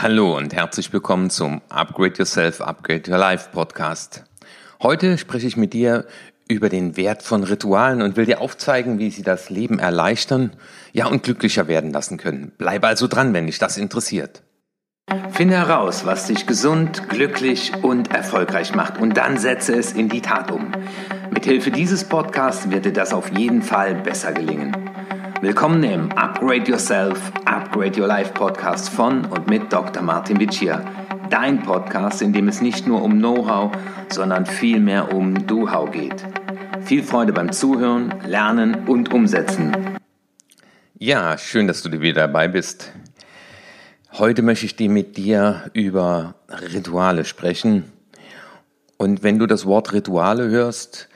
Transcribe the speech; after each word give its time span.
Hallo 0.00 0.36
und 0.36 0.54
herzlich 0.54 0.92
willkommen 0.92 1.28
zum 1.28 1.60
Upgrade 1.70 2.14
Yourself, 2.18 2.60
Upgrade 2.60 3.10
Your 3.10 3.18
Life 3.18 3.48
Podcast. 3.50 4.22
Heute 4.80 5.18
spreche 5.18 5.48
ich 5.48 5.56
mit 5.56 5.72
dir 5.72 6.06
über 6.46 6.68
den 6.68 6.96
Wert 6.96 7.24
von 7.24 7.42
Ritualen 7.42 8.00
und 8.02 8.16
will 8.16 8.24
dir 8.24 8.40
aufzeigen, 8.40 9.00
wie 9.00 9.10
sie 9.10 9.24
das 9.24 9.50
Leben 9.50 9.80
erleichtern, 9.80 10.52
ja 10.92 11.06
und 11.06 11.24
glücklicher 11.24 11.66
werden 11.66 11.92
lassen 11.92 12.16
können. 12.16 12.52
Bleibe 12.58 12.86
also 12.86 13.08
dran, 13.08 13.34
wenn 13.34 13.46
dich 13.46 13.58
das 13.58 13.76
interessiert. 13.76 14.44
Finde 15.32 15.56
heraus, 15.56 16.06
was 16.06 16.28
dich 16.28 16.46
gesund, 16.46 17.08
glücklich 17.08 17.72
und 17.82 18.14
erfolgreich 18.14 18.76
macht 18.76 18.98
und 18.98 19.16
dann 19.16 19.36
setze 19.36 19.74
es 19.74 19.90
in 19.94 20.08
die 20.08 20.22
Tat 20.22 20.52
um. 20.52 20.70
Mithilfe 21.32 21.72
dieses 21.72 22.04
Podcasts 22.04 22.70
wird 22.70 22.84
dir 22.84 22.92
das 22.92 23.12
auf 23.12 23.36
jeden 23.36 23.62
Fall 23.62 23.96
besser 23.96 24.30
gelingen. 24.30 24.76
Willkommen 25.40 25.84
im 25.84 26.10
Upgrade 26.12 26.68
Yourself, 26.68 27.30
Upgrade 27.44 28.00
Your 28.00 28.08
Life 28.08 28.32
Podcast 28.32 28.88
von 28.88 29.24
und 29.26 29.48
mit 29.48 29.72
Dr. 29.72 30.02
Martin 30.02 30.40
Vicia. 30.40 30.84
Dein 31.30 31.62
Podcast, 31.62 32.22
in 32.22 32.32
dem 32.32 32.48
es 32.48 32.60
nicht 32.60 32.88
nur 32.88 33.02
um 33.04 33.18
Know-how, 33.18 33.70
sondern 34.08 34.46
vielmehr 34.46 35.14
um 35.14 35.46
Do-How 35.46 35.92
geht. 35.92 36.24
Viel 36.80 37.04
Freude 37.04 37.32
beim 37.32 37.52
Zuhören, 37.52 38.12
Lernen 38.26 38.88
und 38.88 39.14
Umsetzen. 39.14 39.98
Ja, 40.98 41.38
schön, 41.38 41.68
dass 41.68 41.82
du 41.82 42.00
wieder 42.00 42.22
dabei 42.26 42.48
bist. 42.48 42.92
Heute 44.14 44.42
möchte 44.42 44.66
ich 44.66 44.74
dir 44.74 44.90
mit 44.90 45.16
dir 45.16 45.70
über 45.72 46.34
Rituale 46.48 47.24
sprechen. 47.24 47.84
Und 48.96 49.22
wenn 49.22 49.38
du 49.38 49.46
das 49.46 49.66
Wort 49.66 49.92
Rituale 49.92 50.48
hörst, 50.48 51.08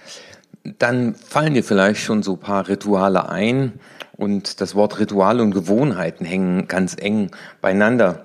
dann 0.65 1.15
fallen 1.15 1.55
dir 1.55 1.65
vielleicht 1.65 2.01
schon 2.01 2.23
so 2.23 2.37
paar 2.37 2.69
Rituale 2.69 3.29
ein. 3.29 3.81
Und 4.17 4.61
das 4.61 4.75
Wort 4.75 4.99
Rituale 5.01 5.43
und 5.43 5.53
Gewohnheiten 5.53 6.25
hängen 6.25 6.69
ganz 6.69 6.97
eng 6.99 7.31
beieinander. 7.61 8.25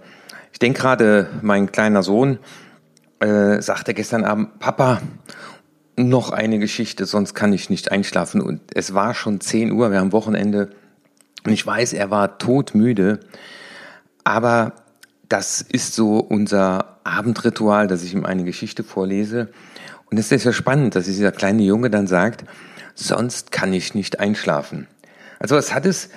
Ich 0.52 0.60
denke 0.60 0.82
gerade, 0.82 1.30
mein 1.42 1.72
kleiner 1.72 2.04
Sohn 2.04 2.40
äh, 3.20 3.62
sagte 3.62 3.94
gestern 3.94 4.24
Abend, 4.24 4.60
Papa, 4.60 5.02
noch 5.96 6.30
eine 6.30 6.60
Geschichte, 6.60 7.06
sonst 7.06 7.34
kann 7.34 7.54
ich 7.54 7.70
nicht 7.70 7.92
einschlafen. 7.92 8.42
Und 8.42 8.62
es 8.74 8.94
war 8.94 9.16
schon 9.16 9.42
10 9.42 9.72
Uhr, 9.72 9.92
wir 9.92 10.00
haben 10.00 10.12
Wochenende. 10.12 10.70
Und 11.46 11.52
ich 11.52 11.66
weiß, 11.66 11.94
er 11.94 12.12
war 12.12 12.38
todmüde. 12.38 13.20
Aber 14.24 14.74
das 15.30 15.62
ist 15.62 15.96
so 15.96 16.20
unser 16.20 17.00
Abendritual, 17.04 17.88
dass 17.88 18.04
ich 18.04 18.14
ihm 18.14 18.26
eine 18.26 18.44
Geschichte 18.44 18.84
vorlese. 18.84 19.50
Und 20.10 20.18
es 20.18 20.32
ist 20.32 20.46
ja 20.46 20.54
spannend, 20.54 20.96
dass 20.96 21.06
dieser 21.06 21.32
kleine 21.32 21.64
Junge 21.64 21.90
dann 21.90 22.08
sagt, 22.08 22.46
sonst 22.96 23.52
kann 23.52 23.74
ich 23.74 23.94
nicht 23.94 24.20
einschlafen. 24.20 24.88
Also 25.40 25.56
was 25.56 25.74
hat 25.74 25.86
es 25.86 26.10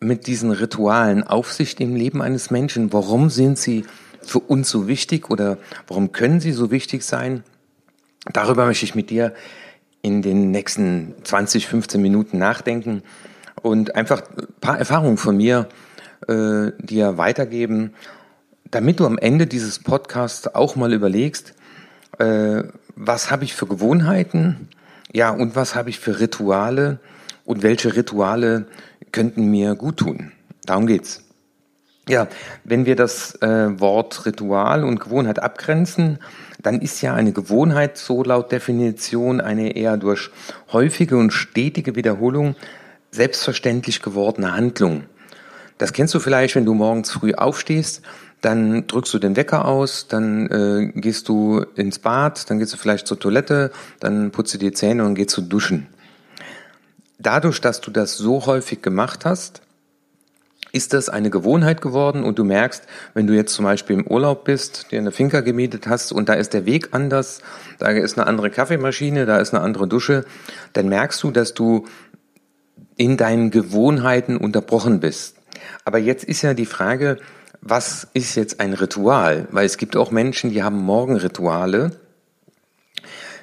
mit 0.00 0.26
diesen 0.26 0.50
Ritualen 0.50 1.22
auf 1.22 1.52
sich 1.52 1.80
im 1.80 1.94
Leben 1.94 2.22
eines 2.22 2.50
Menschen? 2.50 2.92
Warum 2.92 3.30
sind 3.30 3.58
sie 3.58 3.84
für 4.22 4.40
uns 4.40 4.70
so 4.70 4.88
wichtig 4.88 5.30
oder 5.30 5.58
warum 5.86 6.12
können 6.12 6.40
sie 6.40 6.52
so 6.52 6.70
wichtig 6.70 7.02
sein? 7.04 7.44
Darüber 8.32 8.66
möchte 8.66 8.84
ich 8.84 8.94
mit 8.94 9.10
dir 9.10 9.34
in 10.02 10.22
den 10.22 10.50
nächsten 10.50 11.14
20, 11.22 11.66
15 11.68 12.00
Minuten 12.00 12.38
nachdenken 12.38 13.02
und 13.62 13.94
einfach 13.94 14.22
ein 14.36 14.46
paar 14.60 14.78
Erfahrungen 14.78 15.16
von 15.16 15.36
mir 15.36 15.68
äh, 16.28 16.72
dir 16.78 17.18
weitergeben, 17.18 17.94
damit 18.70 19.00
du 19.00 19.06
am 19.06 19.18
Ende 19.18 19.46
dieses 19.46 19.78
Podcasts 19.78 20.54
auch 20.54 20.76
mal 20.76 20.92
überlegst, 20.92 21.54
äh, 22.18 22.64
was 22.96 23.30
habe 23.30 23.44
ich 23.44 23.54
für 23.54 23.66
Gewohnheiten, 23.66 24.68
ja, 25.12 25.30
und 25.30 25.54
was 25.54 25.74
habe 25.74 25.90
ich 25.90 26.00
für 26.00 26.18
Rituale 26.18 26.98
und 27.44 27.62
welche 27.62 27.94
Rituale 27.94 28.66
könnten 29.12 29.50
mir 29.50 29.74
gut 29.76 29.98
tun. 29.98 30.32
Darum 30.64 30.86
geht's. 30.86 31.22
Ja, 32.08 32.28
wenn 32.64 32.86
wir 32.86 32.96
das 32.96 33.34
äh, 33.42 33.80
Wort 33.80 34.26
Ritual 34.26 34.84
und 34.84 35.00
Gewohnheit 35.00 35.42
abgrenzen, 35.42 36.18
dann 36.62 36.80
ist 36.80 37.00
ja 37.02 37.14
eine 37.14 37.32
Gewohnheit 37.32 37.98
so 37.98 38.22
laut 38.22 38.50
Definition 38.52 39.40
eine 39.40 39.76
eher 39.76 39.96
durch 39.96 40.30
häufige 40.72 41.16
und 41.16 41.32
stetige 41.32 41.96
Wiederholung 41.96 42.56
selbstverständlich 43.10 44.02
gewordene 44.02 44.52
Handlung. 44.52 45.04
Das 45.78 45.92
kennst 45.92 46.14
du 46.14 46.20
vielleicht, 46.20 46.54
wenn 46.54 46.64
du 46.64 46.74
morgens 46.74 47.10
früh 47.10 47.34
aufstehst, 47.34 48.02
dann 48.40 48.86
drückst 48.86 49.12
du 49.14 49.18
den 49.18 49.36
Wecker 49.36 49.64
aus, 49.64 50.08
dann 50.08 50.46
äh, 50.50 51.00
gehst 51.00 51.28
du 51.28 51.64
ins 51.74 51.98
Bad, 51.98 52.48
dann 52.50 52.58
gehst 52.58 52.72
du 52.72 52.76
vielleicht 52.76 53.06
zur 53.06 53.18
Toilette, 53.18 53.72
dann 54.00 54.30
putzt 54.30 54.54
du 54.54 54.58
die 54.58 54.72
Zähne 54.72 55.04
und 55.04 55.14
gehst 55.14 55.30
zu 55.30 55.40
duschen. 55.40 55.88
Dadurch, 57.18 57.60
dass 57.60 57.80
du 57.80 57.90
das 57.90 58.16
so 58.16 58.46
häufig 58.46 58.82
gemacht 58.82 59.24
hast, 59.24 59.62
ist 60.72 60.92
das 60.92 61.08
eine 61.08 61.30
Gewohnheit 61.30 61.80
geworden 61.80 62.22
und 62.22 62.38
du 62.38 62.44
merkst, 62.44 62.84
wenn 63.14 63.26
du 63.26 63.32
jetzt 63.32 63.54
zum 63.54 63.64
Beispiel 63.64 63.98
im 63.98 64.06
Urlaub 64.06 64.44
bist, 64.44 64.92
dir 64.92 64.98
eine 64.98 65.10
Finca 65.10 65.40
gemietet 65.40 65.86
hast 65.86 66.12
und 66.12 66.28
da 66.28 66.34
ist 66.34 66.52
der 66.52 66.66
Weg 66.66 66.88
anders, 66.92 67.40
da 67.78 67.88
ist 67.88 68.18
eine 68.18 68.26
andere 68.26 68.50
Kaffeemaschine, 68.50 69.24
da 69.24 69.38
ist 69.38 69.54
eine 69.54 69.62
andere 69.62 69.88
Dusche, 69.88 70.26
dann 70.74 70.88
merkst 70.88 71.22
du, 71.22 71.30
dass 71.30 71.54
du 71.54 71.86
in 72.96 73.16
deinen 73.16 73.50
Gewohnheiten 73.50 74.36
unterbrochen 74.36 75.00
bist. 75.00 75.36
Aber 75.84 75.98
jetzt 75.98 76.24
ist 76.24 76.42
ja 76.42 76.52
die 76.52 76.66
Frage, 76.66 77.18
was 77.68 78.06
ist 78.12 78.34
jetzt 78.36 78.60
ein 78.60 78.72
Ritual? 78.72 79.48
Weil 79.50 79.66
es 79.66 79.76
gibt 79.76 79.96
auch 79.96 80.10
Menschen, 80.10 80.50
die 80.50 80.62
haben 80.62 80.78
Morgenrituale. 80.78 81.92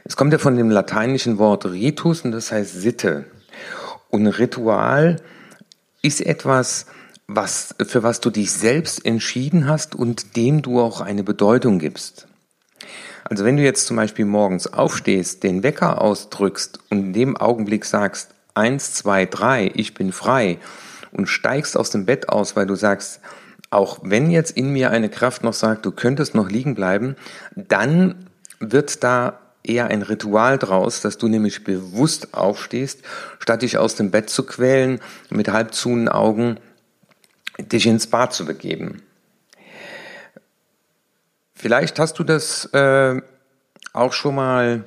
Es 0.03 0.15
kommt 0.15 0.33
ja 0.33 0.39
von 0.39 0.55
dem 0.55 0.69
lateinischen 0.69 1.37
Wort 1.37 1.65
ritus 1.65 2.21
und 2.21 2.31
das 2.31 2.51
heißt 2.51 2.73
Sitte. 2.73 3.25
Und 4.09 4.27
Ritual 4.27 5.17
ist 6.01 6.21
etwas, 6.21 6.85
was, 7.27 7.75
für 7.85 8.03
was 8.03 8.19
du 8.19 8.29
dich 8.29 8.51
selbst 8.51 9.05
entschieden 9.05 9.67
hast 9.67 9.95
und 9.95 10.35
dem 10.35 10.61
du 10.61 10.81
auch 10.81 11.01
eine 11.01 11.23
Bedeutung 11.23 11.79
gibst. 11.79 12.27
Also 13.23 13.45
wenn 13.45 13.57
du 13.57 13.63
jetzt 13.63 13.87
zum 13.87 13.95
Beispiel 13.95 14.25
morgens 14.25 14.67
aufstehst, 14.67 15.43
den 15.43 15.63
Wecker 15.63 16.01
ausdrückst 16.01 16.79
und 16.89 16.99
in 16.99 17.13
dem 17.13 17.37
Augenblick 17.37 17.85
sagst, 17.85 18.31
eins, 18.53 18.93
zwei, 18.93 19.25
drei, 19.25 19.71
ich 19.73 19.93
bin 19.93 20.11
frei 20.11 20.59
und 21.11 21.27
steigst 21.27 21.77
aus 21.77 21.89
dem 21.89 22.05
Bett 22.05 22.29
aus, 22.29 22.55
weil 22.55 22.67
du 22.67 22.75
sagst, 22.75 23.21
auch 23.73 23.99
wenn 24.03 24.29
jetzt 24.29 24.51
in 24.51 24.69
mir 24.69 24.91
eine 24.91 25.09
Kraft 25.09 25.43
noch 25.43 25.53
sagt, 25.53 25.85
du 25.85 25.91
könntest 25.91 26.35
noch 26.35 26.49
liegen 26.49 26.75
bleiben, 26.75 27.15
dann 27.55 28.29
wird 28.59 29.03
da 29.03 29.39
eher 29.63 29.87
ein 29.87 30.01
Ritual 30.01 30.57
draus, 30.57 31.01
dass 31.01 31.17
du 31.17 31.27
nämlich 31.27 31.63
bewusst 31.63 32.33
aufstehst, 32.33 33.01
statt 33.39 33.61
dich 33.61 33.77
aus 33.77 33.95
dem 33.95 34.11
Bett 34.11 34.29
zu 34.29 34.45
quälen, 34.45 34.99
mit 35.29 35.49
halb 35.49 35.73
zunen 35.73 36.09
Augen 36.09 36.57
dich 37.57 37.87
ins 37.87 38.07
Bad 38.07 38.33
zu 38.33 38.45
begeben. 38.45 39.01
Vielleicht 41.55 41.97
hast 41.99 42.19
du 42.19 42.23
das 42.23 42.65
äh, 42.73 43.21
auch 43.93 44.13
schon 44.13 44.35
mal 44.35 44.85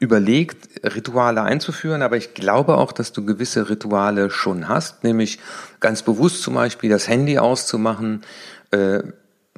überlegt, 0.00 0.82
Rituale 0.82 1.42
einzuführen, 1.42 2.02
aber 2.02 2.16
ich 2.16 2.32
glaube 2.34 2.78
auch, 2.78 2.90
dass 2.90 3.12
du 3.12 3.24
gewisse 3.24 3.68
Rituale 3.68 4.30
schon 4.30 4.66
hast, 4.66 5.04
nämlich 5.04 5.38
ganz 5.78 6.02
bewusst 6.02 6.42
zum 6.42 6.54
Beispiel 6.54 6.88
das 6.88 7.06
Handy 7.06 7.38
auszumachen 7.38 8.22
äh, 8.70 9.02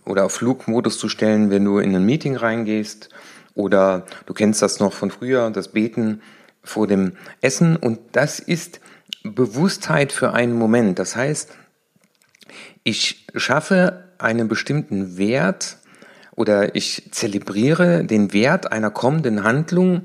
oder 0.05 0.25
auf 0.25 0.33
Flugmodus 0.33 0.99
zu 0.99 1.09
stellen, 1.09 1.51
wenn 1.51 1.65
du 1.65 1.79
in 1.79 1.95
ein 1.95 2.05
Meeting 2.05 2.37
reingehst 2.37 3.09
oder 3.55 4.05
du 4.27 4.35
kennst 4.35 4.63
das 4.63 4.81
noch 4.81 4.93
von 4.93 5.13
früher, 5.13 5.49
das 5.51 5.69
Beten 5.69 6.23
vor 6.65 6.89
dem 6.89 7.13
Essen 7.41 7.77
und 7.77 8.01
das 8.11 8.41
ist 8.41 8.81
Bewusstheit 9.23 10.11
für 10.11 10.33
einen 10.33 10.55
Moment. 10.55 10.99
Das 10.99 11.15
heißt, 11.15 11.51
ich 12.83 13.29
schaffe 13.37 14.09
einen 14.19 14.49
bestimmten 14.49 15.17
Wert 15.19 15.77
oder 16.35 16.75
ich 16.75 17.11
zelebriere 17.13 18.05
den 18.05 18.33
Wert 18.33 18.73
einer 18.73 18.91
kommenden 18.91 19.45
Handlung 19.45 20.03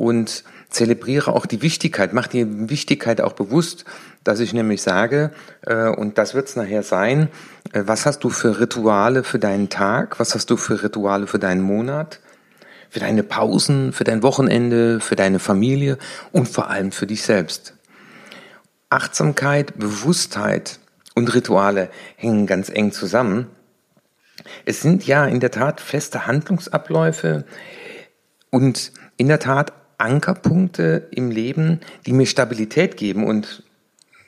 und 0.00 0.44
zelebriere 0.70 1.34
auch 1.34 1.44
die 1.44 1.60
Wichtigkeit, 1.60 2.14
mache 2.14 2.30
die 2.30 2.70
Wichtigkeit 2.70 3.20
auch 3.20 3.34
bewusst, 3.34 3.84
dass 4.24 4.40
ich 4.40 4.54
nämlich 4.54 4.80
sage, 4.80 5.30
äh, 5.66 5.88
und 5.88 6.16
das 6.16 6.32
wird 6.32 6.48
es 6.48 6.56
nachher 6.56 6.82
sein, 6.82 7.28
äh, 7.74 7.82
was 7.84 8.06
hast 8.06 8.24
du 8.24 8.30
für 8.30 8.58
Rituale 8.60 9.24
für 9.24 9.38
deinen 9.38 9.68
Tag, 9.68 10.18
was 10.18 10.34
hast 10.34 10.48
du 10.48 10.56
für 10.56 10.82
Rituale 10.82 11.26
für 11.26 11.38
deinen 11.38 11.60
Monat, 11.60 12.20
für 12.88 13.00
deine 13.00 13.22
Pausen, 13.22 13.92
für 13.92 14.04
dein 14.04 14.22
Wochenende, 14.22 15.00
für 15.00 15.16
deine 15.16 15.38
Familie 15.38 15.98
und 16.32 16.48
vor 16.48 16.70
allem 16.70 16.92
für 16.92 17.06
dich 17.06 17.22
selbst. 17.22 17.74
Achtsamkeit, 18.88 19.78
Bewusstheit 19.78 20.78
und 21.14 21.34
Rituale 21.34 21.90
hängen 22.16 22.46
ganz 22.46 22.70
eng 22.70 22.92
zusammen. 22.92 23.48
Es 24.64 24.80
sind 24.80 25.06
ja 25.06 25.26
in 25.26 25.40
der 25.40 25.50
Tat 25.50 25.78
feste 25.78 26.26
Handlungsabläufe 26.26 27.44
und 28.48 28.92
in 29.18 29.28
der 29.28 29.38
Tat 29.38 29.74
Ankerpunkte 30.00 31.08
im 31.10 31.30
Leben, 31.30 31.80
die 32.06 32.12
mir 32.12 32.26
Stabilität 32.26 32.96
geben. 32.96 33.24
Und 33.24 33.62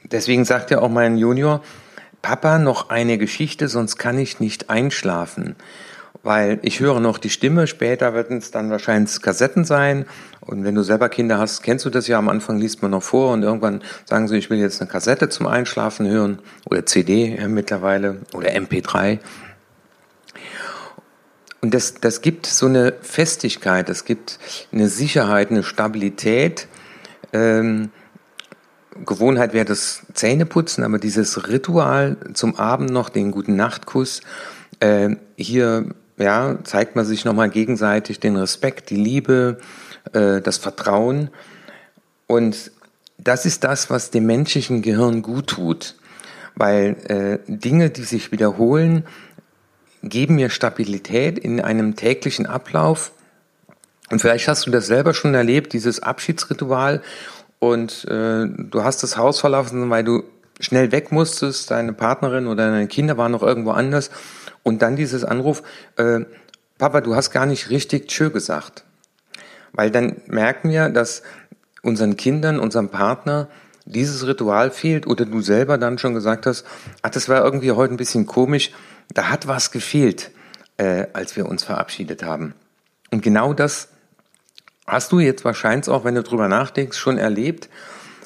deswegen 0.04 0.44
sagt 0.44 0.70
ja 0.70 0.80
auch 0.80 0.90
mein 0.90 1.16
Junior, 1.16 1.62
Papa, 2.22 2.58
noch 2.58 2.88
eine 2.88 3.18
Geschichte, 3.18 3.68
sonst 3.68 3.96
kann 3.96 4.18
ich 4.18 4.38
nicht 4.38 4.70
einschlafen. 4.70 5.56
Weil 6.22 6.60
ich 6.62 6.78
höre 6.78 7.00
noch 7.00 7.18
die 7.18 7.30
Stimme, 7.30 7.66
später 7.66 8.14
werden 8.14 8.38
es 8.38 8.52
dann 8.52 8.70
wahrscheinlich 8.70 9.20
Kassetten 9.20 9.64
sein. 9.64 10.06
Und 10.40 10.62
wenn 10.62 10.76
du 10.76 10.82
selber 10.82 11.08
Kinder 11.08 11.38
hast, 11.38 11.62
kennst 11.62 11.84
du 11.84 11.90
das 11.90 12.06
ja, 12.06 12.18
am 12.18 12.28
Anfang 12.28 12.58
liest 12.58 12.80
man 12.80 12.92
noch 12.92 13.02
vor 13.02 13.32
und 13.32 13.42
irgendwann 13.42 13.82
sagen 14.04 14.28
sie, 14.28 14.36
ich 14.36 14.50
will 14.50 14.58
jetzt 14.58 14.80
eine 14.80 14.88
Kassette 14.88 15.30
zum 15.30 15.48
Einschlafen 15.48 16.06
hören 16.06 16.38
oder 16.70 16.86
CD 16.86 17.36
mittlerweile 17.48 18.18
oder 18.34 18.50
MP3. 18.50 19.18
Und 21.62 21.74
das, 21.74 21.94
das 21.94 22.22
gibt 22.22 22.46
so 22.46 22.66
eine 22.66 22.92
Festigkeit, 23.02 23.88
das 23.88 24.04
gibt 24.04 24.40
eine 24.72 24.88
Sicherheit, 24.88 25.50
eine 25.50 25.62
Stabilität. 25.62 26.66
Ähm, 27.32 27.90
Gewohnheit 29.06 29.52
wäre 29.52 29.64
das 29.64 30.02
Zähneputzen, 30.12 30.82
aber 30.82 30.98
dieses 30.98 31.48
Ritual 31.48 32.16
zum 32.34 32.56
Abend 32.56 32.90
noch, 32.90 33.08
den 33.08 33.30
guten 33.30 33.54
Nachtkuss, 33.54 34.22
äh, 34.80 35.10
hier 35.36 35.94
ja, 36.18 36.58
zeigt 36.64 36.96
man 36.96 37.04
sich 37.04 37.24
nochmal 37.24 37.48
gegenseitig 37.48 38.18
den 38.18 38.36
Respekt, 38.36 38.90
die 38.90 38.96
Liebe, 38.96 39.58
äh, 40.12 40.40
das 40.40 40.58
Vertrauen. 40.58 41.30
Und 42.26 42.72
das 43.18 43.46
ist 43.46 43.62
das, 43.62 43.88
was 43.88 44.10
dem 44.10 44.26
menschlichen 44.26 44.82
Gehirn 44.82 45.22
gut 45.22 45.46
tut. 45.46 45.94
Weil 46.54 46.96
äh, 47.08 47.38
Dinge, 47.46 47.90
die 47.90 48.02
sich 48.02 48.30
wiederholen, 48.30 49.04
geben 50.02 50.36
mir 50.36 50.50
Stabilität 50.50 51.38
in 51.38 51.60
einem 51.60 51.96
täglichen 51.96 52.46
Ablauf. 52.46 53.12
Und 54.10 54.20
vielleicht 54.20 54.48
hast 54.48 54.66
du 54.66 54.70
das 54.70 54.86
selber 54.86 55.14
schon 55.14 55.34
erlebt, 55.34 55.72
dieses 55.72 56.02
Abschiedsritual. 56.02 57.02
Und 57.58 58.04
äh, 58.06 58.46
du 58.46 58.82
hast 58.82 59.02
das 59.02 59.16
Haus 59.16 59.40
verlassen, 59.40 59.88
weil 59.88 60.04
du 60.04 60.24
schnell 60.60 60.92
weg 60.92 61.12
musstest, 61.12 61.70
deine 61.70 61.92
Partnerin 61.92 62.46
oder 62.46 62.70
deine 62.70 62.88
Kinder 62.88 63.16
waren 63.16 63.32
noch 63.32 63.42
irgendwo 63.42 63.70
anders. 63.70 64.10
Und 64.62 64.82
dann 64.82 64.96
dieses 64.96 65.24
Anruf, 65.24 65.62
äh, 65.96 66.20
Papa, 66.78 67.00
du 67.00 67.14
hast 67.14 67.30
gar 67.30 67.46
nicht 67.46 67.70
richtig 67.70 68.08
Tschö 68.08 68.30
gesagt. 68.30 68.84
Weil 69.72 69.90
dann 69.90 70.16
merken 70.26 70.70
wir, 70.70 70.88
dass 70.88 71.22
unseren 71.82 72.16
Kindern, 72.16 72.58
unserem 72.60 72.88
Partner 72.88 73.48
dieses 73.84 74.26
Ritual 74.26 74.70
fehlt 74.70 75.06
oder 75.06 75.24
du 75.24 75.40
selber 75.40 75.78
dann 75.78 75.98
schon 75.98 76.14
gesagt 76.14 76.46
hast, 76.46 76.64
ach, 77.02 77.10
das 77.10 77.28
war 77.28 77.44
irgendwie 77.44 77.72
heute 77.72 77.94
ein 77.94 77.96
bisschen 77.96 78.26
komisch, 78.26 78.70
da 79.14 79.28
hat 79.28 79.46
was 79.46 79.70
gefehlt, 79.70 80.30
äh, 80.76 81.06
als 81.12 81.36
wir 81.36 81.46
uns 81.46 81.64
verabschiedet 81.64 82.22
haben. 82.22 82.54
Und 83.10 83.22
genau 83.22 83.52
das 83.52 83.88
hast 84.86 85.12
du 85.12 85.20
jetzt 85.20 85.44
wahrscheinlich 85.44 85.88
auch, 85.88 86.04
wenn 86.04 86.14
du 86.14 86.22
drüber 86.22 86.48
nachdenkst, 86.48 86.98
schon 86.98 87.18
erlebt. 87.18 87.68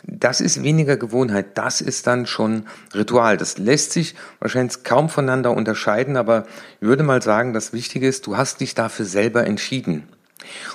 Das 0.04 0.40
ist 0.40 0.62
weniger 0.62 0.96
Gewohnheit, 0.96 1.58
das 1.58 1.80
ist 1.80 2.06
dann 2.06 2.26
schon 2.26 2.66
Ritual. 2.94 3.36
Das 3.36 3.58
lässt 3.58 3.92
sich 3.92 4.14
wahrscheinlich 4.38 4.84
kaum 4.84 5.08
voneinander 5.08 5.50
unterscheiden, 5.50 6.16
aber 6.16 6.46
ich 6.80 6.86
würde 6.86 7.02
mal 7.02 7.20
sagen, 7.22 7.52
das 7.52 7.72
Wichtige 7.72 8.06
ist, 8.06 8.26
du 8.26 8.36
hast 8.36 8.60
dich 8.60 8.74
dafür 8.74 9.04
selber 9.04 9.46
entschieden. 9.46 10.08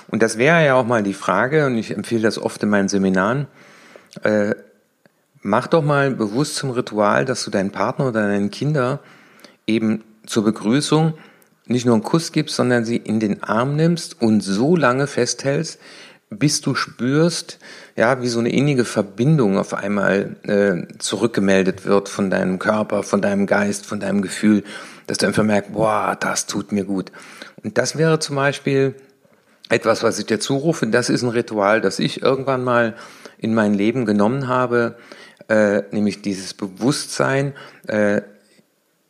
Und 0.08 0.22
das 0.22 0.36
wäre 0.36 0.64
ja 0.64 0.74
auch 0.74 0.84
mal 0.84 1.02
die 1.02 1.14
Frage, 1.14 1.64
und 1.66 1.78
ich 1.78 1.92
empfehle 1.96 2.22
das 2.22 2.38
oft 2.38 2.62
in 2.62 2.68
meinen 2.68 2.88
Seminaren, 2.88 3.46
äh, 4.22 4.54
mach 5.40 5.66
doch 5.66 5.82
mal 5.82 6.10
bewusst 6.10 6.56
zum 6.56 6.70
Ritual, 6.70 7.24
dass 7.24 7.42
du 7.44 7.50
deinen 7.50 7.70
Partner 7.70 8.08
oder 8.08 8.28
deinen 8.28 8.50
Kinder 8.50 9.00
eben 9.66 10.04
zur 10.26 10.44
Begrüßung 10.44 11.14
nicht 11.66 11.86
nur 11.86 11.94
einen 11.94 12.02
Kuss 12.02 12.32
gibst, 12.32 12.56
sondern 12.56 12.84
sie 12.84 12.96
in 12.96 13.20
den 13.20 13.42
Arm 13.42 13.76
nimmst 13.76 14.20
und 14.20 14.40
so 14.40 14.76
lange 14.76 15.06
festhältst, 15.06 15.78
bis 16.30 16.60
du 16.60 16.74
spürst, 16.74 17.58
ja, 17.96 18.22
wie 18.22 18.28
so 18.28 18.40
eine 18.40 18.50
innige 18.50 18.84
Verbindung 18.84 19.58
auf 19.58 19.74
einmal 19.74 20.36
äh, 20.44 20.98
zurückgemeldet 20.98 21.84
wird 21.84 22.08
von 22.08 22.30
deinem 22.30 22.58
Körper, 22.58 23.02
von 23.02 23.20
deinem 23.20 23.46
Geist, 23.46 23.86
von 23.86 24.00
deinem 24.00 24.22
Gefühl, 24.22 24.64
dass 25.06 25.18
du 25.18 25.26
einfach 25.26 25.44
merkst, 25.44 25.72
boah, 25.72 26.16
das 26.18 26.46
tut 26.46 26.72
mir 26.72 26.84
gut. 26.84 27.12
Und 27.62 27.78
das 27.78 27.96
wäre 27.98 28.18
zum 28.18 28.36
Beispiel 28.36 28.94
etwas, 29.68 30.02
was 30.02 30.18
ich 30.18 30.26
dir 30.26 30.40
zurufe. 30.40 30.86
Das 30.86 31.08
ist 31.10 31.22
ein 31.22 31.28
Ritual, 31.28 31.80
das 31.80 31.98
ich 31.98 32.22
irgendwann 32.22 32.64
mal 32.64 32.96
in 33.38 33.54
mein 33.54 33.74
Leben 33.74 34.06
genommen 34.06 34.48
habe, 34.48 34.96
äh, 35.48 35.82
nämlich 35.90 36.22
dieses 36.22 36.54
Bewusstsein, 36.54 37.54
äh, 37.86 38.22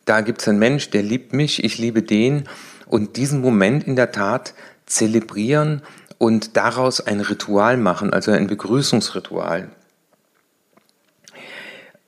da 0.05 0.21
gibt 0.21 0.41
es 0.41 0.49
einen 0.49 0.59
Mensch, 0.59 0.91
der 0.91 1.03
liebt 1.03 1.33
mich, 1.33 1.63
ich 1.65 1.79
liebe 1.79 2.03
den 2.03 2.45
und 2.87 3.17
diesen 3.17 3.41
Moment 3.41 3.85
in 3.85 3.97
der 3.97 4.13
Tat 4.13 4.55
zelebrieren 4.87 5.83
und 6.19 6.57
daraus 6.57 7.01
ein 7.01 7.21
Ritual 7.21 7.77
machen, 7.77 8.13
also 8.13 8.31
ein 8.31 8.47
Begrüßungsritual. 8.47 9.71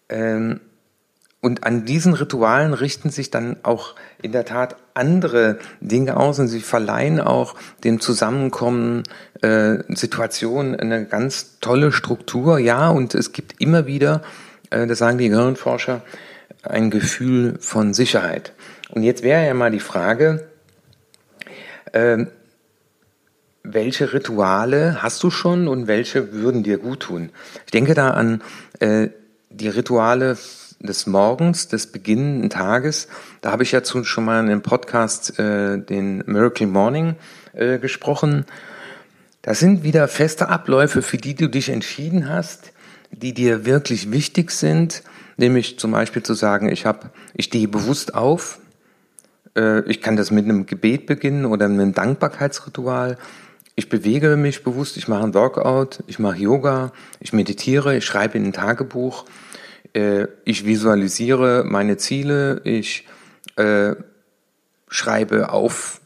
Ähm, 0.09 0.61
und 1.41 1.65
an 1.65 1.85
diesen 1.85 2.15
Ritualen 2.15 2.73
richten 2.73 3.11
sich 3.11 3.31
dann 3.31 3.57
auch 3.65 3.97
in 4.23 4.33
der 4.33 4.47
Tat 4.47 4.77
andere 4.95 5.59
Dinge 5.81 6.17
aus 6.17 6.39
und 6.39 6.49
sie 6.49 6.61
verleihen 6.61 7.21
auch 7.21 7.55
dem 7.85 8.01
Zusammenkommen 8.01 9.03
äh, 9.43 9.77
Situationen 9.89 10.75
eine 10.75 11.05
ganz 11.05 11.59
tolle 11.61 11.93
Struktur. 11.93 12.59
Ja, 12.59 12.89
und 12.89 13.15
es 13.15 13.33
gibt 13.33 13.61
immer 13.61 13.87
wieder, 13.87 14.23
äh, 14.71 14.87
das 14.87 15.01
sagen 15.01 15.19
die 15.19 15.29
Gehirnforscher, 15.29 16.01
ein 16.63 16.91
Gefühl 16.91 17.57
von 17.61 17.95
Sicherheit. 17.95 18.53
Und 18.91 19.03
jetzt 19.03 19.23
wäre 19.23 19.47
ja 19.47 19.55
mal 19.55 19.71
die 19.71 19.81
Frage, 19.81 20.49
äh, 21.93 22.27
welche 23.63 24.13
Rituale 24.13 25.03
hast 25.03 25.23
du 25.23 25.31
schon 25.31 25.69
und 25.69 25.87
welche 25.87 26.33
würden 26.33 26.63
dir 26.63 26.79
gut 26.79 27.01
tun? 27.01 27.31
Ich 27.65 27.73
denke 27.73 27.95
da 27.95 28.11
an 28.11 28.43
äh, 28.81 29.09
die 29.51 29.69
Rituale 29.69 30.37
des 30.81 31.07
Morgens, 31.07 31.69
des 31.69 31.87
beginnenden 31.87 32.51
Tages. 32.51 33.09
Da 33.41 33.53
habe 33.53 33.63
ich 33.63 33.73
ja 33.73 33.83
schon 33.85 34.25
mal 34.25 34.41
in 34.41 34.51
einem 34.51 34.63
Podcast 34.63 35.39
äh, 35.39 35.79
den 35.79 36.19
Miracle 36.27 36.67
Morning 36.67 37.17
äh, 37.55 37.79
gesprochen. 37.79 38.45
Das 39.41 39.61
sind 39.61 39.83
wieder 39.83 40.09
feste 40.09 40.49
Abläufe, 40.49 41.01
für 41.01 41.17
die 41.17 41.35
du 41.35 41.49
dich 41.49 41.71
entschieden 41.71 42.29
hast, 42.29 42.73
die 43.13 43.33
dir 43.33 43.65
wirklich 43.65 44.11
wichtig 44.11 44.51
sind 44.51 45.03
nämlich 45.37 45.79
zum 45.79 45.93
Beispiel 45.93 46.23
zu 46.23 46.35
sagen, 46.35 46.71
ich 46.71 46.87
habe, 46.87 47.11
ich 47.35 47.47
stehe 47.47 47.69
bewusst 47.69 48.15
auf. 48.15 48.59
Äh, 49.57 49.81
ich 49.91 50.01
kann 50.01 50.17
das 50.17 50.31
mit 50.31 50.45
einem 50.45 50.67
Gebet 50.67 51.07
beginnen 51.07 51.45
oder 51.45 51.69
mit 51.69 51.81
einem 51.81 51.95
Dankbarkeitsritual. 51.95 53.19
Ich 53.77 53.89
bewege 53.89 54.37
mich 54.37 54.63
bewusst, 54.63 54.97
ich 54.97 55.09
mache 55.09 55.25
ein 55.25 55.35
Workout, 55.35 56.05
ich 56.07 56.19
mache 56.19 56.39
Yoga, 56.39 56.93
ich 57.19 57.33
meditiere, 57.33 57.97
ich 57.97 58.05
schreibe 58.05 58.39
in 58.39 58.45
ein 58.45 58.53
Tagebuch, 58.53 59.25
äh, 59.95 60.27
ich 60.45 60.65
visualisiere 60.65 61.65
meine 61.67 61.97
Ziele, 61.97 62.61
ich 62.65 63.07
äh, 63.57 63.97
schreibe 64.89 65.51
auf, 65.51 66.01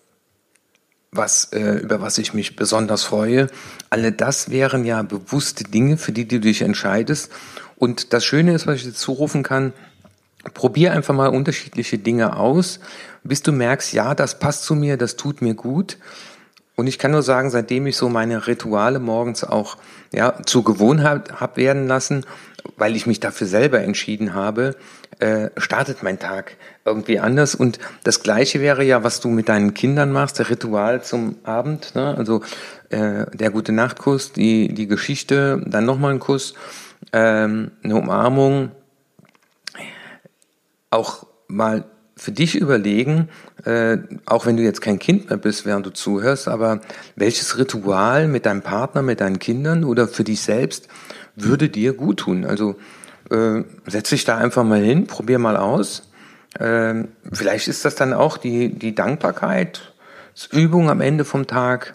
was, 1.11 1.51
über 1.53 2.03
was 2.03 2.19
ich 2.19 2.35
mich 2.35 2.55
besonders 2.55 3.03
freue. 3.03 3.49
Alle 3.89 4.13
das 4.13 4.51
wären 4.51 4.85
ja 4.85 5.01
bewusste 5.03 5.65
Dinge, 5.65 5.97
für 5.97 6.13
die 6.13 6.29
du 6.29 6.39
dich 6.39 6.61
entscheidest 6.61 7.33
und 7.79 8.13
das 8.13 8.25
Schöne 8.25 8.55
ist, 8.55 8.67
was 8.67 8.77
ich 8.77 8.85
dir 8.85 8.95
zurufen 8.95 9.43
kann, 9.43 9.73
probier 10.55 10.93
einfach 10.93 11.15
mal 11.15 11.29
unterschiedliche 11.29 11.99
Dinge 11.99 12.37
aus, 12.37 12.81
bis 13.23 13.43
du 13.43 13.53
merkst, 13.53 13.93
ja, 13.93 14.15
das 14.15 14.39
passt 14.39 14.65
zu 14.65 14.75
mir, 14.75 14.97
das 14.97 15.17
tut 15.17 15.43
mir 15.43 15.55
gut. 15.55 15.99
Und 16.77 16.87
ich 16.87 16.99
kann 16.99 17.11
nur 17.11 17.23
sagen, 17.23 17.51
seitdem 17.51 17.87
ich 17.87 17.97
so 17.97 18.09
meine 18.09 18.47
Rituale 18.47 19.01
morgens 19.01 19.43
auch 19.43 19.79
ja, 20.13 20.41
zur 20.47 20.63
Gewohnheit 20.63 21.41
habe 21.41 21.57
werden 21.57 21.89
lassen, 21.89 22.25
weil 22.77 22.95
ich 22.95 23.07
mich 23.07 23.19
dafür 23.19 23.49
selber 23.49 23.81
entschieden 23.81 24.33
habe, 24.35 24.77
äh, 25.19 25.51
startet 25.57 26.05
mein 26.05 26.21
Tag 26.21 26.57
irgendwie 26.85 27.19
anders. 27.19 27.57
Und 27.57 27.81
das 28.05 28.23
Gleiche 28.23 28.61
wäre 28.61 28.85
ja, 28.85 29.03
was 29.03 29.19
du 29.19 29.29
mit 29.29 29.49
deinen 29.49 29.75
Kindern 29.75 30.13
machst, 30.13 30.39
der 30.39 30.51
Ritual 30.51 31.03
zum 31.03 31.37
Abend. 31.43 31.97
Ne? 31.97 32.15
Also 32.17 32.43
äh, 32.91 33.27
der 33.33 33.51
gute 33.51 33.73
Nachtkuss, 33.73 34.33
die, 34.33 34.73
die 34.73 34.87
Geschichte, 34.87 35.61
dann 35.67 35.85
nochmal 35.85 36.13
ein 36.13 36.21
Kuss 36.21 36.55
ähm, 37.13 37.73
eine 37.83 37.97
Umarmung, 37.97 38.71
auch 40.91 41.27
mal 41.49 41.85
für 42.17 42.33
dich 42.33 42.57
überlegen, 42.57 43.29
äh, 43.65 43.99
auch 44.27 44.47
wenn 44.47 44.57
du 44.57 44.63
jetzt 44.63 44.81
kein 44.81 44.99
Kind 44.99 45.29
mehr 45.31 45.39
bist, 45.39 45.65
während 45.65 45.87
du 45.87 45.91
zuhörst, 45.91 46.49
aber 46.49 46.81
welches 47.15 47.59
Ritual 47.59 48.27
mit 48.27 48.45
deinem 48.45 48.63
Partner, 48.63 49.03
mit 49.03 49.21
deinen 49.21 49.39
Kindern 49.39 49.85
oder 49.85 50.09
für 50.09 50.25
dich 50.25 50.41
selbst 50.41 50.89
würde 51.37 51.69
dir 51.69 51.93
gut 51.93 52.21
tun? 52.21 52.45
Also 52.45 52.77
äh, 53.31 53.63
setz 53.87 54.11
dich 54.11 54.25
da 54.25 54.37
einfach 54.37 54.65
mal 54.65 54.83
hin, 54.83 55.07
probier 55.07 55.39
mal 55.39 55.57
aus. 55.57 56.11
Äh, 56.59 57.05
vielleicht 57.33 57.69
ist 57.69 57.85
das 57.85 57.95
dann 57.95 58.13
auch 58.13 58.37
die, 58.37 58.71
die 58.71 58.95
Dankbarkeitsübung 58.95 60.91
am 60.91 61.01
Ende 61.01 61.25
vom 61.25 61.47
Tag. 61.47 61.93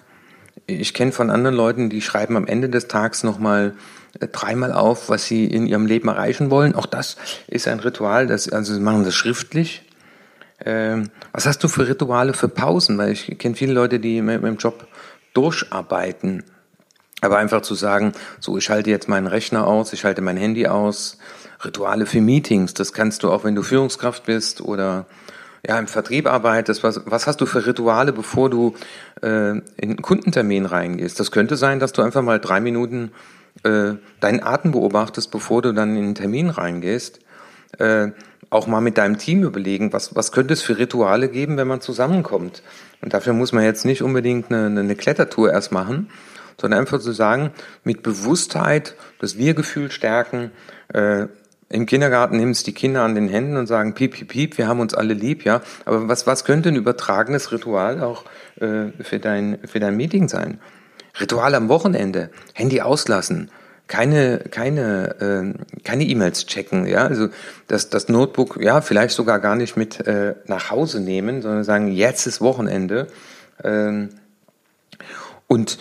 Ich 0.68 0.94
kenne 0.94 1.12
von 1.12 1.30
anderen 1.30 1.56
Leuten, 1.56 1.90
die 1.90 2.02
schreiben 2.02 2.38
am 2.38 2.48
Ende 2.48 2.70
des 2.70 2.88
Tags 2.88 3.24
nochmal 3.24 3.74
äh, 3.76 4.03
dreimal 4.20 4.72
auf, 4.72 5.10
was 5.10 5.26
sie 5.26 5.46
in 5.46 5.66
ihrem 5.66 5.86
Leben 5.86 6.08
erreichen 6.08 6.50
wollen. 6.50 6.76
Auch 6.76 6.86
das 6.86 7.18
ist 7.48 7.68
ein 7.68 7.80
Ritual, 7.80 8.28
das, 8.28 8.50
also 8.50 8.74
sie 8.74 8.80
machen 8.80 9.04
das 9.04 9.16
schriftlich. 9.16 9.84
Ähm, 10.66 11.10
was 11.32 11.46
hast 11.46 11.64
du 11.64 11.68
für 11.68 11.88
Rituale 11.88 12.34
für 12.34 12.48
Pausen? 12.48 12.98
Weil 12.98 13.12
ich 13.12 13.38
kenne 13.38 13.56
viele 13.56 13.74
Leute, 13.74 14.00
die 14.00 14.22
mit, 14.22 14.44
dem 14.44 14.58
Job 14.58 14.88
durcharbeiten. 15.34 16.44
Aber 17.22 17.38
einfach 17.38 17.62
zu 17.62 17.76
sagen, 17.76 18.14
so, 18.40 18.58
ich 18.58 18.66
schalte 18.66 18.90
jetzt 18.90 19.08
meinen 19.08 19.28
Rechner 19.28 19.66
aus, 19.66 19.94
ich 19.94 20.02
schalte 20.02 20.22
mein 20.22 20.38
Handy 20.38 20.68
aus. 20.68 21.18
Rituale 21.64 22.06
für 22.06 22.20
Meetings, 22.20 22.74
das 22.74 22.92
kannst 22.92 23.24
du 23.24 23.32
auch, 23.32 23.46
wenn 23.46 23.56
du 23.56 23.64
Führungskraft 23.64 24.26
bist 24.26 24.60
oder 24.60 25.06
ja, 25.66 25.80
im 25.80 25.88
Vertrieb 25.88 26.28
arbeitest, 26.28 26.84
was, 26.84 27.00
was 27.06 27.26
hast 27.26 27.40
du 27.40 27.46
für 27.46 27.66
Rituale, 27.66 28.12
bevor 28.12 28.50
du 28.50 28.76
äh, 29.22 29.52
in 29.52 29.64
einen 29.82 30.02
Kundentermin 30.02 30.66
reingehst? 30.66 31.22
Das 31.22 31.32
könnte 31.32 31.56
sein, 31.56 31.80
dass 31.80 31.94
du 31.94 32.02
einfach 32.02 32.22
mal 32.22 32.42
drei 32.42 32.60
Minuten 32.60 33.12
äh, 33.64 33.94
deinen 34.20 34.44
Atem 34.44 34.72
beobachtest, 34.72 35.32
bevor 35.32 35.62
du 35.62 35.74
dann 35.74 35.96
in 35.96 36.04
den 36.04 36.16
Termin 36.16 36.50
reingehst. 36.50 37.20
Äh, 37.80 38.10
auch 38.50 38.68
mal 38.68 38.82
mit 38.82 38.98
deinem 38.98 39.18
Team 39.18 39.44
überlegen, 39.44 39.94
was, 39.94 40.16
was 40.16 40.32
könnte 40.32 40.54
es 40.54 40.62
für 40.62 40.78
Rituale 40.78 41.28
geben, 41.28 41.58
wenn 41.58 41.68
man 41.68 41.82
zusammenkommt. 41.82 42.62
Und 43.02 43.14
dafür 43.14 43.34
muss 43.34 43.52
man 43.52 43.64
jetzt 43.64 43.84
nicht 43.84 44.04
unbedingt 44.04 44.52
eine, 44.52 44.80
eine 44.80 44.96
Klettertour 44.96 45.52
erst 45.52 45.72
machen, 45.72 46.10
sondern 46.62 46.80
einfach 46.80 47.00
zu 47.00 47.12
sagen, 47.12 47.52
mit 47.84 48.04
Bewusstheit 48.04 48.96
das 49.20 49.38
Wir-Gefühl 49.38 49.92
stärken. 49.92 50.52
Äh, 50.94 51.28
Im 51.70 51.88
Kindergarten 51.88 52.38
nehmen 52.38 52.52
es 52.52 52.64
die 52.64 52.74
Kinder 52.74 53.02
an 53.02 53.16
den 53.16 53.28
Händen 53.28 53.58
und 53.58 53.66
sagen, 53.66 53.96
piep, 53.96 54.14
piep, 54.14 54.28
piep, 54.28 54.58
wir 54.58 54.68
haben 54.68 54.80
uns 54.80 54.94
alle 54.94 55.16
lieb, 55.16 55.46
ja. 55.46 55.62
Aber 55.86 56.08
was, 56.08 56.28
was 56.28 56.46
könnte 56.46 56.70
ein 56.70 56.76
übertragenes 56.76 57.52
Ritual 57.52 58.02
auch 58.02 58.26
äh, 58.60 58.92
für, 59.02 59.20
dein, 59.20 59.58
für 59.66 59.80
dein 59.80 59.98
Meeting 59.98 60.28
sein? 60.30 60.60
Ritual 61.20 61.56
am 61.56 61.70
Wochenende, 61.70 62.30
Handy 62.54 62.82
auslassen, 62.82 63.52
keine 63.88 64.40
keine 64.50 65.54
äh, 65.56 65.82
keine 65.84 66.04
E-Mails 66.06 66.46
checken, 66.48 66.88
ja, 66.88 67.06
also 67.06 67.30
das 67.68 67.90
das 67.90 68.10
Notebook 68.10 68.60
ja 68.62 68.82
vielleicht 68.82 69.16
sogar 69.16 69.40
gar 69.40 69.56
nicht 69.56 69.78
mit 69.78 70.06
äh, 70.08 70.36
nach 70.48 70.72
Hause 70.72 71.00
nehmen, 71.00 71.42
sondern 71.42 71.64
sagen 71.64 71.92
jetzt 71.92 72.26
ist 72.26 72.42
Wochenende. 72.42 73.08
Ähm, 73.64 74.10
und 75.48 75.78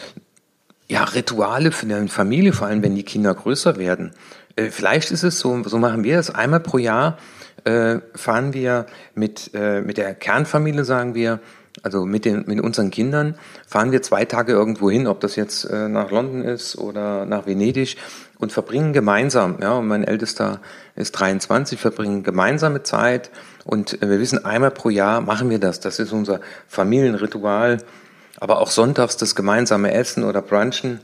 ja 0.89 1.05
Rituale 1.05 1.73
für 1.73 1.87
deine 1.87 2.09
Familie, 2.09 2.53
vor 2.53 2.67
allem 2.67 2.83
wenn 2.83 2.95
die 2.95 3.05
Kinder 3.05 3.35
größer 3.35 3.77
werden. 3.79 4.12
Äh, 4.57 4.71
vielleicht 4.71 5.11
ist 5.11 5.23
es 5.23 5.39
so, 5.39 5.62
so 5.65 5.79
machen 5.79 6.05
wir 6.05 6.17
das. 6.17 6.35
Einmal 6.35 6.61
pro 6.61 6.79
Jahr 6.79 7.19
äh, 7.65 8.01
fahren 8.15 8.53
wir 8.53 8.87
mit 9.15 9.53
äh, 9.55 9.81
mit 9.81 9.97
der 9.97 10.15
Kernfamilie, 10.15 10.85
sagen 10.85 11.15
wir 11.15 11.41
also 11.83 12.05
mit, 12.05 12.25
den, 12.25 12.45
mit 12.47 12.61
unseren 12.61 12.91
Kindern 12.91 13.35
fahren 13.67 13.93
wir 13.93 14.02
zwei 14.02 14.25
Tage 14.25 14.52
irgendwo 14.52 14.91
hin, 14.91 15.07
ob 15.07 15.21
das 15.21 15.37
jetzt 15.37 15.64
äh, 15.64 15.88
nach 15.88 16.11
London 16.11 16.43
ist 16.43 16.76
oder 16.76 17.25
nach 17.25 17.47
Venedig 17.47 17.97
und 18.38 18.52
verbringen 18.52 18.93
gemeinsam, 18.93 19.59
ja, 19.61 19.73
und 19.79 19.87
mein 19.87 20.05
Ältester 20.05 20.61
ist 20.97 21.12
23, 21.12 21.81
verbringen 21.81 22.23
gemeinsame 22.23 22.83
Zeit 22.83 23.31
und 23.64 24.02
äh, 24.02 24.11
wir 24.11 24.21
wissen, 24.21 24.45
einmal 24.45 24.71
pro 24.71 24.91
Jahr 24.91 25.21
machen 25.23 25.49
wir 25.49 25.59
das. 25.59 25.81
Das 25.81 25.99
ist 25.99 26.12
unser 26.12 26.41
Familienritual, 26.69 27.79
aber 28.38 28.61
auch 28.61 28.71
sonntags 28.71 29.17
das 29.17 29.35
gemeinsame 29.35 29.93
Essen 29.93 30.25
oder 30.25 30.43
Brunchen. 30.43 31.00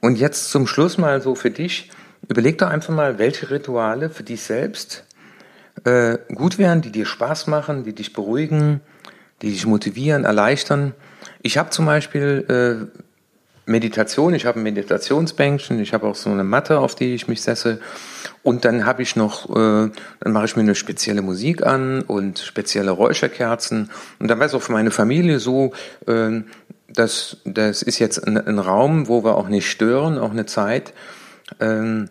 Und 0.00 0.16
jetzt 0.16 0.50
zum 0.50 0.66
Schluss 0.66 0.98
mal 0.98 1.20
so 1.20 1.34
für 1.34 1.50
dich, 1.50 1.90
überleg 2.28 2.58
doch 2.58 2.68
einfach 2.68 2.94
mal, 2.94 3.18
welche 3.18 3.50
Rituale 3.50 4.08
für 4.08 4.22
dich 4.22 4.42
selbst 4.42 5.04
äh, 5.84 6.18
gut 6.34 6.58
wären, 6.58 6.82
die 6.82 6.92
dir 6.92 7.06
Spaß 7.06 7.46
machen, 7.46 7.84
die 7.84 7.94
dich 7.94 8.12
beruhigen, 8.12 8.80
die 9.42 9.50
dich 9.50 9.66
motivieren, 9.66 10.24
erleichtern. 10.24 10.94
Ich 11.42 11.58
habe 11.58 11.70
zum 11.70 11.86
Beispiel 11.86 12.90
äh, 12.92 13.00
Meditation, 13.70 14.34
ich 14.34 14.46
habe 14.46 14.58
ein 14.58 14.62
Meditationsbänkchen, 14.64 15.78
ich 15.80 15.94
habe 15.94 16.06
auch 16.06 16.16
so 16.16 16.28
eine 16.30 16.44
Matte, 16.44 16.80
auf 16.80 16.94
die 16.94 17.14
ich 17.14 17.28
mich 17.28 17.42
setze. 17.42 17.80
Und 18.42 18.64
dann 18.64 18.84
habe 18.84 19.02
ich 19.02 19.16
noch, 19.16 19.48
äh, 19.50 19.90
dann 20.20 20.32
mache 20.32 20.46
ich 20.46 20.56
mir 20.56 20.62
eine 20.62 20.74
spezielle 20.74 21.22
Musik 21.22 21.64
an 21.64 22.02
und 22.02 22.38
spezielle 22.40 22.90
Räucherkerzen. 22.90 23.90
Und 24.18 24.28
dann 24.28 24.40
weiß 24.40 24.54
auch 24.54 24.62
für 24.62 24.72
meine 24.72 24.90
Familie 24.90 25.38
so, 25.38 25.72
äh, 26.06 26.42
dass 26.88 27.36
das 27.44 27.82
ist 27.82 27.98
jetzt 27.98 28.26
ein, 28.26 28.36
ein, 28.36 28.58
Raum, 28.58 29.06
wo 29.08 29.22
wir 29.22 29.36
auch 29.36 29.48
nicht 29.48 29.70
stören, 29.70 30.18
auch 30.18 30.32
eine 30.32 30.46
Zeit. 30.46 30.92
Ähm, 31.60 32.08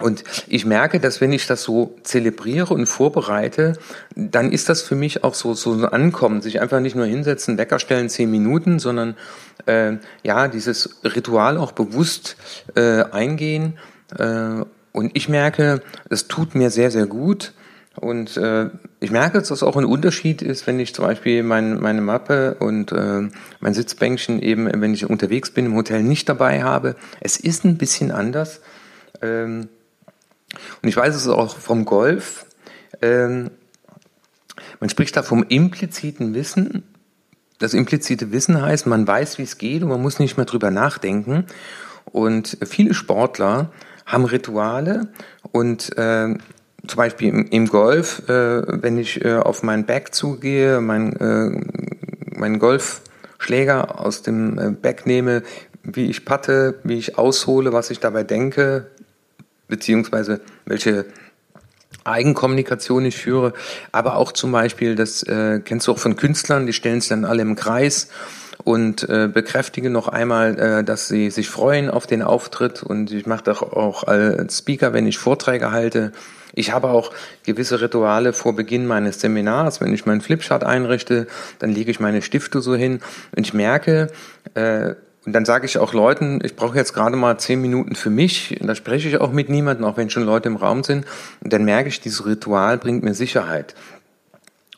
und 0.00 0.24
ich 0.48 0.64
merke, 0.64 1.00
dass 1.00 1.20
wenn 1.20 1.32
ich 1.32 1.46
das 1.46 1.62
so 1.62 1.96
zelebriere 2.02 2.74
und 2.74 2.86
vorbereite, 2.86 3.74
dann 4.14 4.52
ist 4.52 4.68
das 4.68 4.82
für 4.82 4.94
mich 4.94 5.24
auch 5.24 5.34
so, 5.34 5.54
so 5.54 5.72
ein 5.72 5.84
Ankommen, 5.84 6.40
sich 6.42 6.60
einfach 6.60 6.80
nicht 6.80 6.96
nur 6.96 7.06
hinsetzen, 7.06 7.58
Wecker 7.58 7.78
stellen, 7.78 8.08
zehn 8.08 8.30
Minuten, 8.30 8.78
sondern 8.78 9.16
äh, 9.66 9.94
ja, 10.22 10.48
dieses 10.48 11.00
Ritual 11.04 11.58
auch 11.58 11.72
bewusst 11.72 12.36
äh, 12.74 13.04
eingehen. 13.04 13.78
Äh, 14.18 14.64
und 14.92 15.16
ich 15.16 15.28
merke, 15.28 15.82
es 16.08 16.28
tut 16.28 16.54
mir 16.54 16.70
sehr, 16.70 16.90
sehr 16.90 17.06
gut. 17.06 17.52
Und 17.96 18.36
äh, 18.36 18.70
ich 19.00 19.10
merke, 19.10 19.38
dass 19.38 19.48
das 19.48 19.62
auch 19.62 19.76
ein 19.76 19.84
Unterschied 19.84 20.42
ist, 20.42 20.66
wenn 20.66 20.78
ich 20.80 20.94
zum 20.94 21.04
Beispiel 21.04 21.42
mein, 21.42 21.80
meine 21.80 22.00
Mappe 22.00 22.54
und 22.58 22.92
äh, 22.92 23.28
mein 23.60 23.74
Sitzbänkchen 23.74 24.40
eben, 24.40 24.70
wenn 24.80 24.94
ich 24.94 25.08
unterwegs 25.08 25.50
bin, 25.50 25.66
im 25.66 25.74
Hotel 25.74 26.02
nicht 26.02 26.28
dabei 26.28 26.62
habe. 26.62 26.96
Es 27.20 27.38
ist 27.38 27.64
ein 27.64 27.78
bisschen 27.78 28.10
anders. 28.10 28.60
Ähm, 29.20 29.68
und 30.82 30.88
ich 30.88 30.96
weiß 30.96 31.14
es 31.14 31.28
auch 31.28 31.56
vom 31.56 31.84
Golf. 31.84 32.46
Ähm, 33.02 33.50
man 34.80 34.90
spricht 34.90 35.16
da 35.16 35.22
vom 35.22 35.44
impliziten 35.48 36.34
Wissen. 36.34 36.82
Das 37.58 37.74
implizite 37.74 38.32
Wissen 38.32 38.60
heißt, 38.60 38.86
man 38.86 39.06
weiß, 39.06 39.38
wie 39.38 39.42
es 39.42 39.58
geht 39.58 39.82
und 39.82 39.88
man 39.88 40.00
muss 40.00 40.18
nicht 40.18 40.36
mehr 40.36 40.46
drüber 40.46 40.70
nachdenken. 40.70 41.44
Und 42.06 42.56
viele 42.66 42.94
Sportler 42.94 43.70
haben 44.06 44.24
Rituale 44.24 45.08
und 45.52 45.96
äh, 45.96 46.34
zum 46.86 46.96
Beispiel 46.96 47.28
im, 47.28 47.46
im 47.46 47.66
Golf, 47.68 48.28
äh, 48.28 48.82
wenn 48.82 48.98
ich 48.98 49.24
äh, 49.24 49.36
auf 49.36 49.62
meinen 49.62 49.84
Back 49.84 50.14
zugehe, 50.14 50.80
mein, 50.80 51.14
äh, 51.16 52.38
meinen 52.38 52.58
Golfschläger 52.58 54.00
aus 54.00 54.22
dem 54.22 54.58
äh, 54.58 54.70
Back 54.70 55.06
nehme, 55.06 55.42
wie 55.82 56.06
ich 56.06 56.24
patte, 56.24 56.80
wie 56.82 56.98
ich 56.98 57.18
aushole, 57.18 57.72
was 57.72 57.90
ich 57.90 58.00
dabei 58.00 58.24
denke, 58.24 58.86
beziehungsweise 59.70 60.40
welche 60.66 61.06
Eigenkommunikation 62.04 63.04
ich 63.04 63.16
führe, 63.16 63.52
aber 63.92 64.16
auch 64.16 64.32
zum 64.32 64.52
Beispiel, 64.52 64.94
das 64.94 65.22
äh, 65.22 65.60
kennst 65.64 65.86
du 65.86 65.92
auch 65.92 65.98
von 65.98 66.16
Künstlern, 66.16 66.66
die 66.66 66.72
stellen 66.72 67.00
sich 67.00 67.10
dann 67.10 67.24
alle 67.24 67.42
im 67.42 67.56
Kreis 67.56 68.08
und 68.64 69.08
äh, 69.08 69.28
bekräftigen 69.32 69.92
noch 69.92 70.08
einmal, 70.08 70.58
äh, 70.58 70.84
dass 70.84 71.08
sie 71.08 71.30
sich 71.30 71.48
freuen 71.48 71.90
auf 71.90 72.06
den 72.06 72.22
Auftritt. 72.22 72.82
Und 72.82 73.10
ich 73.12 73.26
mache 73.26 73.44
das 73.44 73.62
auch 73.62 74.04
als 74.04 74.58
Speaker, 74.58 74.92
wenn 74.92 75.06
ich 75.06 75.18
Vorträge 75.18 75.72
halte. 75.72 76.12
Ich 76.52 76.72
habe 76.72 76.88
auch 76.88 77.12
gewisse 77.44 77.80
Rituale 77.80 78.32
vor 78.32 78.54
Beginn 78.56 78.86
meines 78.86 79.20
Seminars, 79.20 79.80
wenn 79.80 79.94
ich 79.94 80.04
meinen 80.06 80.20
Flipchart 80.20 80.64
einrichte, 80.64 81.26
dann 81.60 81.70
lege 81.70 81.90
ich 81.90 82.00
meine 82.00 82.22
Stifte 82.22 82.60
so 82.60 82.74
hin. 82.74 83.00
Und 83.36 83.46
ich 83.46 83.54
merke, 83.54 84.10
äh, 84.54 84.94
und 85.26 85.34
dann 85.34 85.44
sage 85.44 85.66
ich 85.66 85.76
auch 85.76 85.92
Leuten, 85.92 86.40
ich 86.42 86.56
brauche 86.56 86.76
jetzt 86.76 86.94
gerade 86.94 87.14
mal 87.14 87.38
zehn 87.38 87.60
Minuten 87.60 87.94
für 87.94 88.08
mich. 88.08 88.58
Da 88.60 88.74
spreche 88.74 89.08
ich 89.08 89.18
auch 89.18 89.32
mit 89.32 89.50
niemandem, 89.50 89.84
auch 89.84 89.98
wenn 89.98 90.08
schon 90.08 90.22
Leute 90.22 90.48
im 90.48 90.56
Raum 90.56 90.82
sind. 90.82 91.04
Und 91.44 91.52
dann 91.52 91.64
merke 91.64 91.88
ich, 91.88 92.00
dieses 92.00 92.24
Ritual 92.24 92.78
bringt 92.78 93.02
mir 93.02 93.12
Sicherheit. 93.12 93.74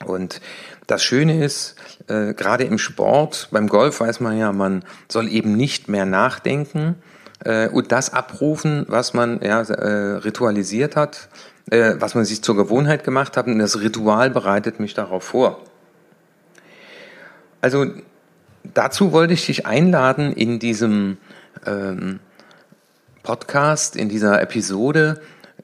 Und 0.04 0.40
das 0.88 1.04
Schöne 1.04 1.44
ist, 1.44 1.76
äh, 2.08 2.34
gerade 2.34 2.64
im 2.64 2.78
Sport, 2.78 3.49
beim 3.52 3.68
Golf 3.68 4.00
weiß 4.00 4.18
man 4.18 4.37
ja, 4.37 4.52
man 4.52 4.84
soll 5.08 5.28
eben 5.28 5.56
nicht 5.56 5.88
mehr 5.88 6.06
nachdenken 6.06 6.96
äh, 7.44 7.68
und 7.68 7.92
das 7.92 8.12
abrufen, 8.12 8.84
was 8.88 9.14
man 9.14 9.40
ja, 9.42 9.61
äh, 9.61 10.16
ritualisiert 10.16 10.96
hat, 10.96 11.28
äh, 11.70 11.94
was 11.99 12.16
man 12.16 12.25
sich 12.25 12.42
zur 12.42 12.56
Gewohnheit 12.56 13.04
gemacht 13.04 13.37
hat. 13.37 13.46
Und 13.46 13.61
das 13.61 13.80
Ritual 13.80 14.30
bereitet 14.30 14.80
mich 14.80 14.94
darauf 14.94 15.22
vor. 15.22 15.61
Also 17.61 17.87
dazu 18.64 19.12
wollte 19.12 19.35
ich 19.35 19.47
dich 19.47 19.66
einladen 19.66 20.33
in 20.33 20.59
diesem 20.59 21.19
ähm, 21.66 22.21
Podcast, 23.23 23.97
in 23.97 24.09
dieser 24.09 24.40
Episode, 24.42 25.21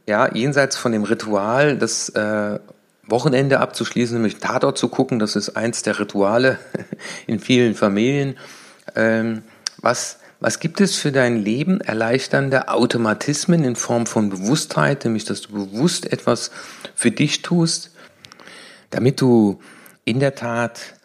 ja, 0.06 0.32
jenseits 0.34 0.76
von 0.76 0.92
dem 0.92 1.04
Ritual, 1.04 1.76
das 1.76 2.08
äh, 2.10 2.58
Wochenende 3.06 3.60
abzuschließen, 3.60 4.16
nämlich 4.16 4.38
Tatort 4.38 4.78
zu 4.78 4.88
gucken, 4.88 5.18
das 5.18 5.34
ist 5.34 5.50
eins 5.50 5.82
der 5.82 5.98
Rituale 5.98 6.58
in 7.26 7.40
vielen 7.40 7.74
Familien. 7.74 8.36
Ähm, 8.94 9.42
was, 9.78 10.18
was 10.40 10.60
gibt 10.60 10.80
es 10.80 10.96
für 10.96 11.12
dein 11.12 11.36
Leben 11.36 11.80
erleichternde 11.80 12.68
Automatismen 12.68 13.64
in 13.64 13.76
Form 13.76 14.06
von 14.06 14.28
Bewusstheit, 14.28 15.04
nämlich 15.04 15.24
dass 15.24 15.42
du 15.42 15.52
bewusst 15.52 16.10
etwas 16.12 16.50
für 16.94 17.10
dich 17.10 17.42
tust, 17.42 17.92
damit 18.90 19.20
du 19.20 19.60
in 20.04 20.20
der 20.20 20.34
Tat 20.34 20.97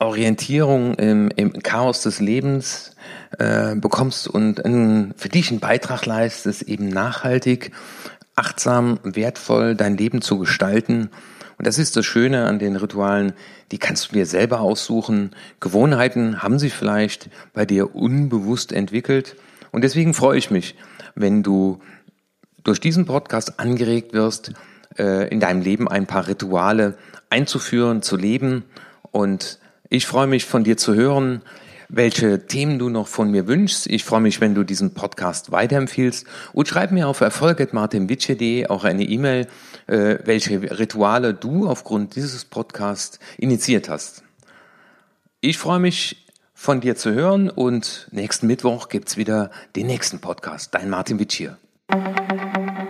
Orientierung 0.00 0.94
im, 0.94 1.30
im 1.36 1.52
Chaos 1.62 2.02
des 2.02 2.20
Lebens 2.20 2.96
äh, 3.38 3.76
bekommst 3.76 4.26
und 4.26 4.64
ein, 4.64 5.14
für 5.16 5.28
dich 5.28 5.50
einen 5.50 5.60
Beitrag 5.60 6.06
leistest, 6.06 6.62
eben 6.62 6.88
nachhaltig, 6.88 7.72
achtsam, 8.34 8.98
wertvoll 9.02 9.76
dein 9.76 9.96
Leben 9.96 10.22
zu 10.22 10.38
gestalten. 10.38 11.10
Und 11.58 11.66
das 11.66 11.78
ist 11.78 11.96
das 11.96 12.06
Schöne 12.06 12.46
an 12.46 12.58
den 12.58 12.76
Ritualen, 12.76 13.34
die 13.70 13.78
kannst 13.78 14.08
du 14.08 14.14
dir 14.14 14.24
selber 14.24 14.60
aussuchen. 14.60 15.32
Gewohnheiten 15.60 16.42
haben 16.42 16.58
sich 16.58 16.72
vielleicht 16.72 17.28
bei 17.52 17.66
dir 17.66 17.94
unbewusst 17.94 18.72
entwickelt. 18.72 19.36
Und 19.70 19.84
deswegen 19.84 20.14
freue 20.14 20.38
ich 20.38 20.50
mich, 20.50 20.76
wenn 21.14 21.42
du 21.42 21.80
durch 22.64 22.80
diesen 22.80 23.04
Podcast 23.04 23.60
angeregt 23.60 24.14
wirst, 24.14 24.54
äh, 24.98 25.28
in 25.28 25.40
deinem 25.40 25.60
Leben 25.60 25.88
ein 25.88 26.06
paar 26.06 26.26
Rituale 26.26 26.96
einzuführen, 27.28 28.00
zu 28.00 28.16
leben 28.16 28.64
und 29.10 29.58
ich 29.90 30.06
freue 30.06 30.28
mich 30.28 30.46
von 30.46 30.62
dir 30.64 30.76
zu 30.76 30.94
hören, 30.94 31.42
welche 31.88 32.46
Themen 32.46 32.78
du 32.78 32.88
noch 32.88 33.08
von 33.08 33.32
mir 33.32 33.48
wünschst. 33.48 33.88
Ich 33.88 34.04
freue 34.04 34.20
mich, 34.20 34.40
wenn 34.40 34.54
du 34.54 34.62
diesen 34.62 34.94
Podcast 34.94 35.50
weiterempfiehlst 35.50 36.26
und 36.52 36.68
schreib 36.68 36.92
mir 36.92 37.08
auf 37.08 37.20
erfolg.martinwitsche.de 37.20 38.68
auch 38.68 38.84
eine 38.84 39.02
E-Mail, 39.02 39.48
äh, 39.88 40.18
welche 40.24 40.78
Rituale 40.78 41.34
du 41.34 41.68
aufgrund 41.68 42.14
dieses 42.14 42.44
Podcasts 42.44 43.18
initiiert 43.36 43.88
hast. 43.88 44.22
Ich 45.40 45.58
freue 45.58 45.80
mich, 45.80 46.24
von 46.54 46.80
dir 46.80 46.94
zu 46.94 47.12
hören 47.12 47.48
und 47.48 48.06
nächsten 48.12 48.46
Mittwoch 48.46 48.90
gibt's 48.90 49.16
wieder 49.16 49.50
den 49.74 49.86
nächsten 49.86 50.20
Podcast. 50.20 50.74
Dein 50.74 50.90
Martin 50.90 51.18
Witsch 51.18 51.36
hier. 51.36 51.56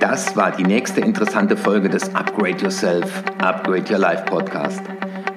Das 0.00 0.36
war 0.36 0.50
die 0.50 0.64
nächste 0.64 1.00
interessante 1.00 1.56
Folge 1.56 1.88
des 1.88 2.14
Upgrade 2.14 2.62
Yourself, 2.62 3.22
Upgrade 3.38 3.90
Your 3.90 3.98
Life 3.98 4.24
Podcast. 4.24 4.82